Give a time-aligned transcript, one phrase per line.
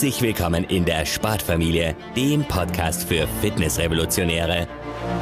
[0.00, 4.66] Herzlich willkommen in der Sportfamilie, dem Podcast für Fitnessrevolutionäre.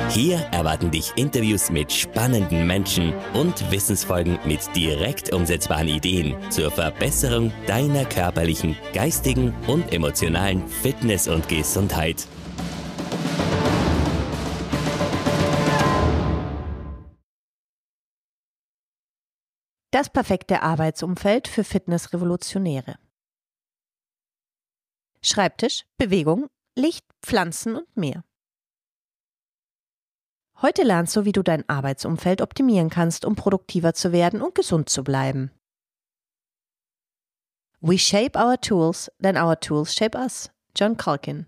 [0.09, 7.53] Hier erwarten dich Interviews mit spannenden Menschen und Wissensfolgen mit direkt umsetzbaren Ideen zur Verbesserung
[7.67, 12.29] deiner körperlichen, geistigen und emotionalen Fitness und Gesundheit.
[19.91, 22.95] Das perfekte Arbeitsumfeld für Fitnessrevolutionäre.
[25.29, 28.25] Schreibtisch, Bewegung, Licht, Pflanzen und mehr.
[30.63, 34.89] Heute lernst du, wie du dein Arbeitsumfeld optimieren kannst, um produktiver zu werden und gesund
[34.89, 35.53] zu bleiben.
[37.81, 40.51] We shape our tools, then our tools shape us.
[40.75, 41.47] John Culkin,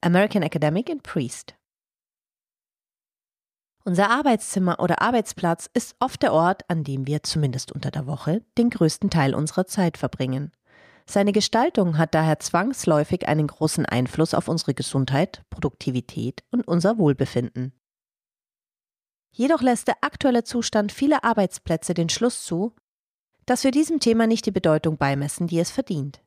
[0.00, 1.54] American Academic and Priest.
[3.84, 8.44] Unser Arbeitszimmer oder Arbeitsplatz ist oft der Ort, an dem wir zumindest unter der Woche
[8.56, 10.52] den größten Teil unserer Zeit verbringen.
[11.10, 17.72] Seine Gestaltung hat daher zwangsläufig einen großen Einfluss auf unsere Gesundheit, Produktivität und unser Wohlbefinden.
[19.32, 22.76] Jedoch lässt der aktuelle Zustand vieler Arbeitsplätze den Schluss zu,
[23.44, 26.22] dass wir diesem Thema nicht die Bedeutung beimessen, die es verdient.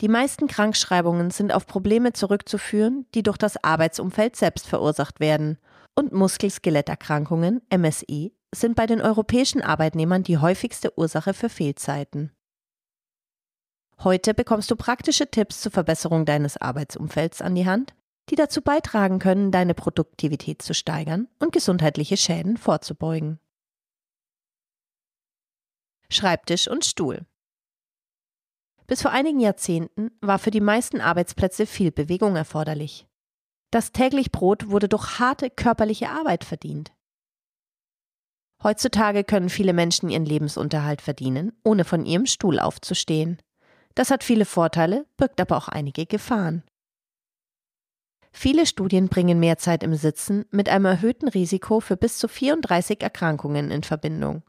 [0.00, 5.58] Die meisten Krankschreibungen sind auf Probleme zurückzuführen, die durch das Arbeitsumfeld selbst verursacht werden,
[5.96, 12.30] und Muskel-Skeletterkrankungen, MSI, sind bei den europäischen Arbeitnehmern die häufigste Ursache für Fehlzeiten.
[14.04, 17.94] Heute bekommst du praktische Tipps zur Verbesserung deines Arbeitsumfelds an die Hand,
[18.30, 23.40] die dazu beitragen können, deine Produktivität zu steigern und gesundheitliche Schäden vorzubeugen.
[26.10, 27.26] Schreibtisch und Stuhl.
[28.86, 33.06] Bis vor einigen Jahrzehnten war für die meisten Arbeitsplätze viel Bewegung erforderlich.
[33.70, 36.92] Das täglich Brot wurde durch harte körperliche Arbeit verdient.
[38.62, 43.38] Heutzutage können viele Menschen ihren Lebensunterhalt verdienen, ohne von ihrem Stuhl aufzustehen.
[43.98, 46.62] Das hat viele Vorteile, birgt aber auch einige Gefahren.
[48.30, 53.02] Viele Studien bringen mehr Zeit im Sitzen mit einem erhöhten Risiko für bis zu 34
[53.02, 54.44] Erkrankungen in Verbindung.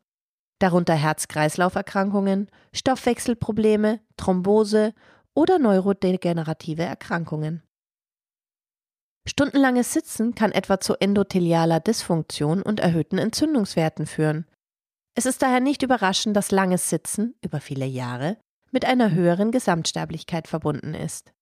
[0.60, 4.94] Darunter Herz-Kreislauf-Erkrankungen, Stoffwechselprobleme, Thrombose
[5.34, 7.64] oder neurodegenerative Erkrankungen.
[9.28, 14.46] Stundenlanges Sitzen kann etwa zu endothelialer Dysfunktion und erhöhten Entzündungswerten führen.
[15.16, 18.38] Es ist daher nicht überraschend, dass langes Sitzen über viele Jahre
[18.72, 21.34] mit einer höheren Gesamtsterblichkeit verbunden ist.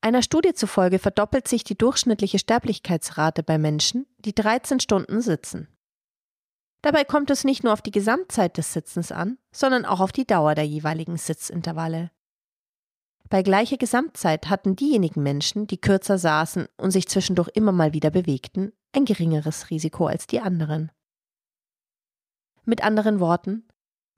[0.00, 5.68] Einer Studie zufolge verdoppelt sich die durchschnittliche Sterblichkeitsrate bei Menschen, die 13 Stunden sitzen.
[6.82, 10.26] Dabei kommt es nicht nur auf die Gesamtzeit des Sitzens an, sondern auch auf die
[10.26, 12.12] Dauer der jeweiligen Sitzintervalle.
[13.28, 18.10] Bei gleicher Gesamtzeit hatten diejenigen Menschen, die kürzer saßen und sich zwischendurch immer mal wieder
[18.10, 20.92] bewegten, ein geringeres Risiko als die anderen.
[22.64, 23.65] Mit anderen Worten,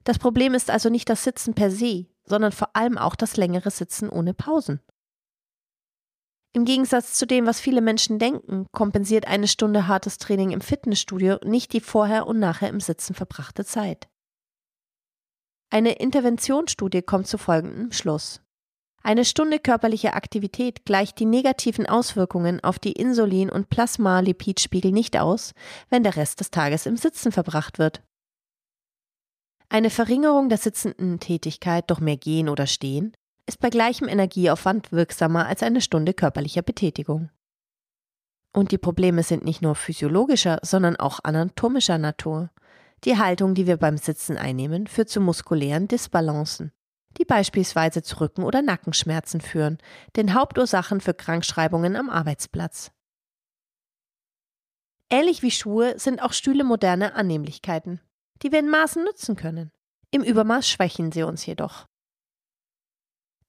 [0.09, 3.69] das Problem ist also nicht das Sitzen per se, sondern vor allem auch das längere
[3.69, 4.79] Sitzen ohne Pausen.
[6.51, 11.37] Im Gegensatz zu dem, was viele Menschen denken, kompensiert eine Stunde hartes Training im Fitnessstudio
[11.45, 14.09] nicht die vorher und nachher im Sitzen verbrachte Zeit.
[15.69, 18.41] Eine Interventionsstudie kommt zu folgendem Schluss.
[19.03, 25.53] Eine Stunde körperliche Aktivität gleicht die negativen Auswirkungen auf die Insulin- und Plasmalipidspiegel nicht aus,
[25.91, 28.01] wenn der Rest des Tages im Sitzen verbracht wird.
[29.71, 33.15] Eine Verringerung der sitzenden Tätigkeit durch mehr Gehen oder Stehen
[33.45, 37.29] ist bei gleichem Energieaufwand wirksamer als eine Stunde körperlicher Betätigung.
[38.51, 42.49] Und die Probleme sind nicht nur physiologischer, sondern auch anatomischer Natur.
[43.03, 46.71] Die Haltung, die wir beim Sitzen einnehmen, führt zu muskulären Disbalancen,
[47.19, 49.77] die beispielsweise zu Rücken- oder Nackenschmerzen führen,
[50.15, 52.91] den Hauptursachen für Krankschreibungen am Arbeitsplatz.
[55.11, 58.01] Ähnlich wie Schuhe sind auch Stühle moderne Annehmlichkeiten
[58.41, 59.71] die wir in Maßen nutzen können.
[60.11, 61.87] Im Übermaß schwächen sie uns jedoch.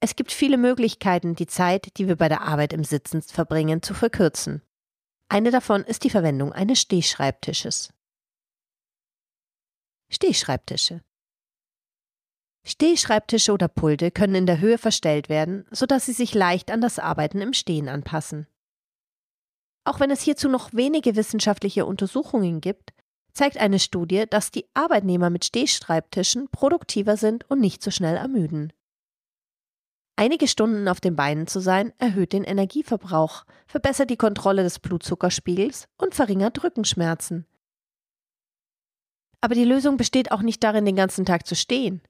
[0.01, 3.93] Es gibt viele Möglichkeiten, die Zeit, die wir bei der Arbeit im Sitzen verbringen, zu
[3.93, 4.63] verkürzen.
[5.29, 7.93] Eine davon ist die Verwendung eines Stehschreibtisches.
[10.11, 11.03] Stehschreibtische.
[12.67, 16.99] Stehschreibtische oder Pulte können in der Höhe verstellt werden, sodass sie sich leicht an das
[16.99, 18.47] Arbeiten im Stehen anpassen.
[19.85, 22.93] Auch wenn es hierzu noch wenige wissenschaftliche Untersuchungen gibt,
[23.33, 28.73] zeigt eine Studie, dass die Arbeitnehmer mit Stehschreibtischen produktiver sind und nicht so schnell ermüden.
[30.17, 35.89] Einige Stunden auf den Beinen zu sein, erhöht den Energieverbrauch, verbessert die Kontrolle des Blutzuckerspiegels
[35.97, 37.47] und verringert Rückenschmerzen.
[39.41, 42.03] Aber die Lösung besteht auch nicht darin, den ganzen Tag zu stehen.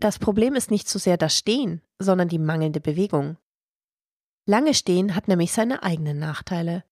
[0.00, 3.38] Das Problem ist nicht so sehr das Stehen, sondern die mangelnde Bewegung.
[4.46, 6.84] Lange Stehen hat nämlich seine eigenen Nachteile.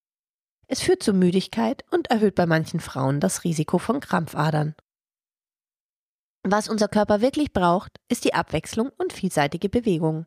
[0.72, 4.74] Es führt zu Müdigkeit und erhöht bei manchen Frauen das Risiko von Krampfadern.
[6.44, 10.24] Was unser Körper wirklich braucht, ist die Abwechslung und vielseitige Bewegung.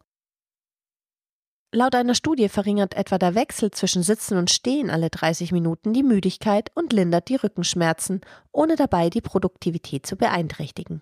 [1.73, 6.03] Laut einer Studie verringert etwa der Wechsel zwischen Sitzen und Stehen alle 30 Minuten die
[6.03, 8.21] Müdigkeit und lindert die Rückenschmerzen,
[8.51, 11.01] ohne dabei die Produktivität zu beeinträchtigen.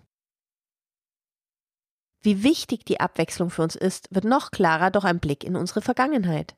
[2.22, 5.82] Wie wichtig die Abwechslung für uns ist, wird noch klarer durch einen Blick in unsere
[5.82, 6.56] Vergangenheit.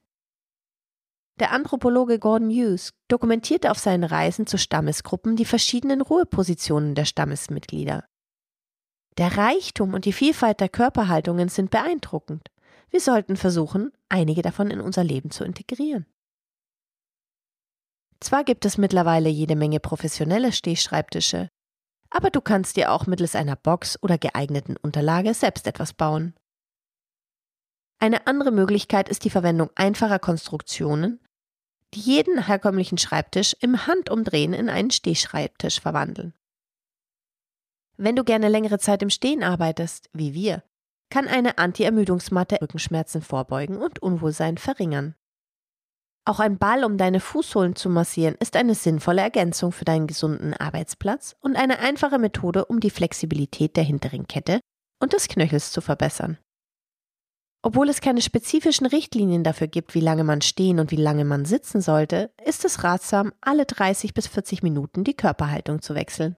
[1.39, 8.05] Der Anthropologe Gordon Hughes dokumentierte auf seinen Reisen zu Stammesgruppen die verschiedenen Ruhepositionen der Stammesmitglieder.
[9.19, 12.49] Der Reichtum und die Vielfalt der Körperhaltungen sind beeindruckend.
[12.89, 16.07] Wir sollten versuchen, einige davon in unser Leben zu integrieren.
[18.21, 21.51] Zwar gibt es mittlerweile jede Menge professionelle Stehschreibtische,
[22.09, 26.35] aber du kannst dir auch mittels einer Box oder geeigneten Unterlage selbst etwas bauen.
[27.99, 31.21] Eine andere Möglichkeit ist die Verwendung einfacher Konstruktionen,
[31.95, 36.35] jeden herkömmlichen Schreibtisch im Handumdrehen in einen Stehschreibtisch verwandeln.
[37.97, 40.63] Wenn du gerne längere Zeit im Stehen arbeitest, wie wir,
[41.11, 45.15] kann eine Anti-Ermüdungsmatte Rückenschmerzen vorbeugen und Unwohlsein verringern.
[46.25, 50.55] Auch ein Ball, um deine Fußsohlen zu massieren, ist eine sinnvolle Ergänzung für deinen gesunden
[50.55, 54.59] Arbeitsplatz und eine einfache Methode, um die Flexibilität der hinteren Kette
[55.01, 56.39] und des Knöchels zu verbessern.
[57.67, 61.45] Obwohl es keine spezifischen Richtlinien dafür gibt, wie lange man stehen und wie lange man
[61.45, 66.37] sitzen sollte, ist es ratsam, alle 30 bis 40 Minuten die Körperhaltung zu wechseln.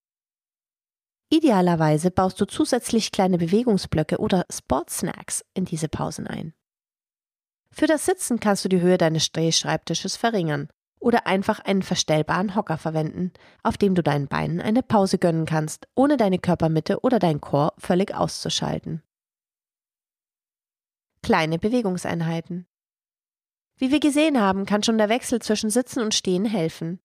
[1.28, 6.54] Idealerweise baust du zusätzlich kleine Bewegungsblöcke oder Sportsnacks in diese Pausen ein.
[7.74, 12.78] Für das Sitzen kannst du die Höhe deines Stehschreibtisches verringern oder einfach einen verstellbaren Hocker
[12.78, 17.42] verwenden, auf dem du deinen Beinen eine Pause gönnen kannst, ohne deine Körpermitte oder dein
[17.42, 19.02] Chor völlig auszuschalten.
[21.28, 22.66] Kleine Bewegungseinheiten.
[23.76, 27.00] Wie wir gesehen haben, kann schon der Wechsel zwischen Sitzen und Stehen helfen.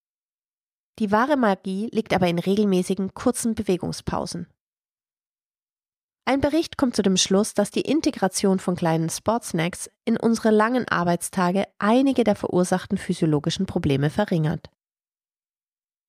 [1.00, 4.48] Die wahre Magie liegt aber in regelmäßigen, kurzen Bewegungspausen.
[6.24, 10.88] Ein Bericht kommt zu dem Schluss, dass die Integration von kleinen Sportsnacks in unsere langen
[10.88, 14.70] Arbeitstage einige der verursachten physiologischen Probleme verringert.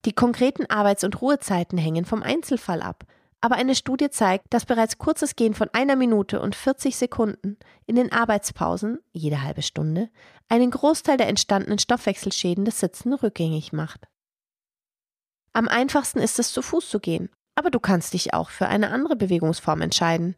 [0.05, 3.06] Die konkreten Arbeits- und Ruhezeiten hängen vom Einzelfall ab,
[3.44, 7.94] aber eine Studie zeigt, dass bereits kurzes Gehen von einer Minute und 40 Sekunden in
[7.94, 10.08] den Arbeitspausen, jede halbe Stunde,
[10.49, 14.08] einen Großteil der entstandenen Stoffwechselschäden des Sitzen rückgängig macht.
[15.52, 18.88] Am einfachsten ist es, zu Fuß zu gehen, aber du kannst dich auch für eine
[18.88, 20.37] andere Bewegungsform entscheiden.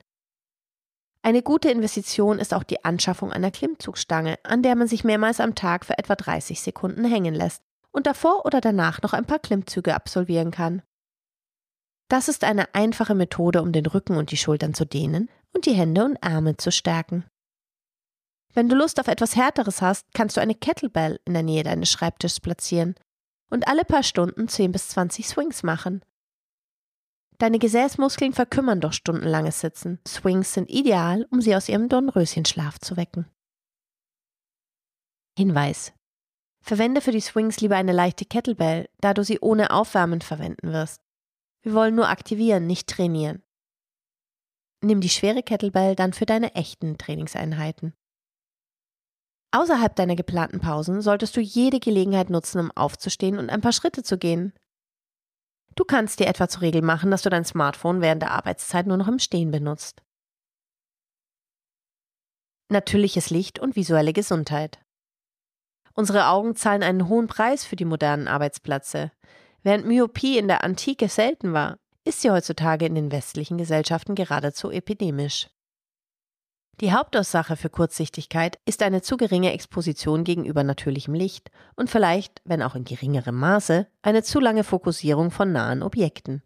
[1.22, 5.54] Eine gute Investition ist auch die Anschaffung einer Klimmzugstange, an der man sich mehrmals am
[5.54, 7.62] Tag für etwa 30 Sekunden hängen lässt
[7.92, 10.82] und davor oder danach noch ein paar Klimmzüge absolvieren kann.
[12.08, 15.72] Das ist eine einfache Methode, um den Rücken und die Schultern zu dehnen und die
[15.72, 17.24] Hände und Arme zu stärken.
[18.54, 21.90] Wenn du Lust auf etwas Härteres hast, kannst du eine Kettlebell in der Nähe deines
[21.90, 22.94] Schreibtischs platzieren
[23.50, 26.02] und alle paar Stunden 10 bis 20 Swings machen.
[27.38, 30.00] Deine Gesäßmuskeln verkümmern durch stundenlanges Sitzen.
[30.08, 33.26] Swings sind ideal, um sie aus ihrem Dornröschenschlaf zu wecken.
[35.36, 35.92] Hinweis.
[36.62, 41.05] Verwende für die Swings lieber eine leichte Kettlebell, da du sie ohne Aufwärmen verwenden wirst.
[41.66, 43.42] Wir wollen nur aktivieren, nicht trainieren.
[44.84, 47.92] Nimm die schwere Kettlebell dann für deine echten Trainingseinheiten.
[49.50, 54.04] Außerhalb deiner geplanten Pausen solltest du jede Gelegenheit nutzen, um aufzustehen und ein paar Schritte
[54.04, 54.52] zu gehen.
[55.74, 58.96] Du kannst dir etwa zur Regel machen, dass du dein Smartphone während der Arbeitszeit nur
[58.96, 60.04] noch im Stehen benutzt.
[62.68, 64.78] Natürliches Licht und visuelle Gesundheit.
[65.94, 69.10] Unsere Augen zahlen einen hohen Preis für die modernen Arbeitsplätze.
[69.66, 74.70] Während Myopie in der Antike selten war, ist sie heutzutage in den westlichen Gesellschaften geradezu
[74.70, 75.48] epidemisch.
[76.80, 82.62] Die Hauptursache für Kurzsichtigkeit ist eine zu geringe Exposition gegenüber natürlichem Licht und vielleicht, wenn
[82.62, 86.44] auch in geringerem Maße, eine zu lange Fokussierung von nahen Objekten.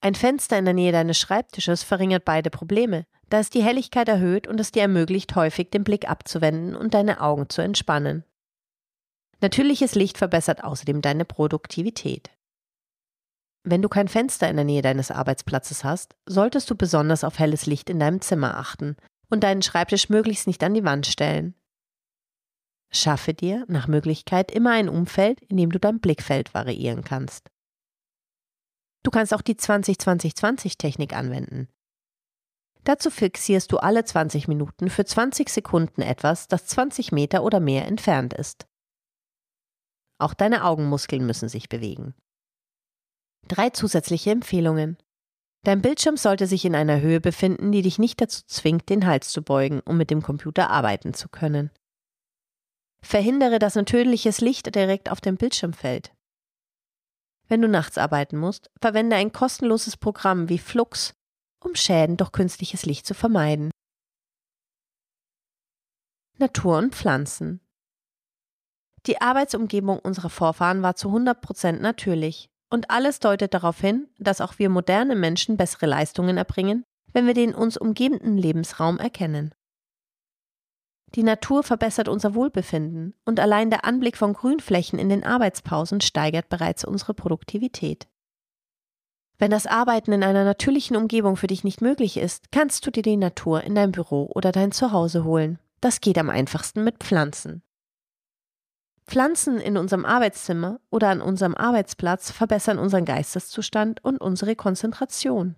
[0.00, 4.46] Ein Fenster in der Nähe deines Schreibtisches verringert beide Probleme, da es die Helligkeit erhöht
[4.46, 8.22] und es dir ermöglicht, häufig den Blick abzuwenden und deine Augen zu entspannen.
[9.40, 12.30] Natürliches Licht verbessert außerdem deine Produktivität.
[13.64, 17.66] Wenn du kein Fenster in der Nähe deines Arbeitsplatzes hast, solltest du besonders auf helles
[17.66, 18.96] Licht in deinem Zimmer achten
[19.28, 21.54] und deinen Schreibtisch möglichst nicht an die Wand stellen.
[22.90, 27.50] Schaffe dir nach Möglichkeit immer ein Umfeld, in dem du dein Blickfeld variieren kannst.
[29.02, 31.68] Du kannst auch die 20-20-20-Technik anwenden.
[32.84, 37.86] Dazu fixierst du alle 20 Minuten für 20 Sekunden etwas, das 20 Meter oder mehr
[37.86, 38.68] entfernt ist.
[40.18, 42.14] Auch deine Augenmuskeln müssen sich bewegen.
[43.48, 44.96] Drei zusätzliche Empfehlungen.
[45.62, 49.30] Dein Bildschirm sollte sich in einer Höhe befinden, die dich nicht dazu zwingt, den Hals
[49.30, 51.70] zu beugen, um mit dem Computer arbeiten zu können.
[53.02, 56.12] Verhindere, dass natürliches Licht direkt auf den Bildschirm fällt.
[57.48, 61.14] Wenn du nachts arbeiten musst, verwende ein kostenloses Programm wie Flux,
[61.60, 63.70] um Schäden durch künstliches Licht zu vermeiden.
[66.38, 67.60] Natur und Pflanzen.
[69.06, 74.58] Die Arbeitsumgebung unserer Vorfahren war zu 100% natürlich und alles deutet darauf hin, dass auch
[74.58, 79.54] wir moderne Menschen bessere Leistungen erbringen, wenn wir den uns umgebenden Lebensraum erkennen.
[81.14, 86.48] Die Natur verbessert unser Wohlbefinden und allein der Anblick von Grünflächen in den Arbeitspausen steigert
[86.48, 88.08] bereits unsere Produktivität.
[89.38, 93.02] Wenn das Arbeiten in einer natürlichen Umgebung für dich nicht möglich ist, kannst du dir
[93.02, 95.58] die Natur in dein Büro oder dein Zuhause holen.
[95.80, 97.62] Das geht am einfachsten mit Pflanzen.
[99.06, 105.56] Pflanzen in unserem Arbeitszimmer oder an unserem Arbeitsplatz verbessern unseren Geisteszustand und unsere Konzentration.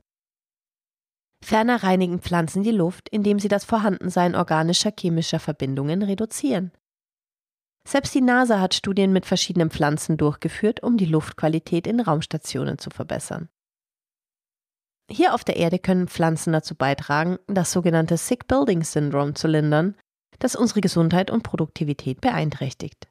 [1.43, 6.73] Ferner reinigen Pflanzen die Luft, indem sie das Vorhandensein organischer chemischer Verbindungen reduzieren.
[7.87, 12.91] Selbst die NASA hat Studien mit verschiedenen Pflanzen durchgeführt, um die Luftqualität in Raumstationen zu
[12.91, 13.49] verbessern.
[15.11, 19.95] Hier auf der Erde können Pflanzen dazu beitragen, das sogenannte Sick Building Syndrome zu lindern,
[20.39, 23.09] das unsere Gesundheit und Produktivität beeinträchtigt.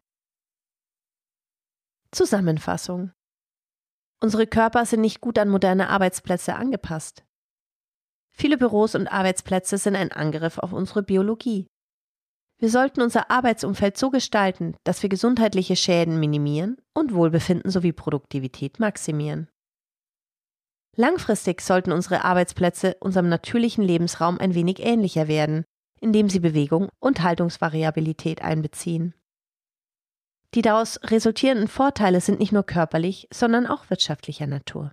[2.11, 3.11] Zusammenfassung
[4.21, 7.25] Unsere Körper sind nicht gut an moderne Arbeitsplätze angepasst.
[8.31, 11.67] Viele Büros und Arbeitsplätze sind ein Angriff auf unsere Biologie.
[12.59, 18.79] Wir sollten unser Arbeitsumfeld so gestalten, dass wir gesundheitliche Schäden minimieren und Wohlbefinden sowie Produktivität
[18.79, 19.49] maximieren.
[20.95, 25.65] Langfristig sollten unsere Arbeitsplätze unserem natürlichen Lebensraum ein wenig ähnlicher werden,
[25.99, 29.13] indem sie Bewegung und Haltungsvariabilität einbeziehen.
[30.57, 34.91] Die daraus resultierenden Vorteile sind nicht nur körperlich, sondern auch wirtschaftlicher Natur.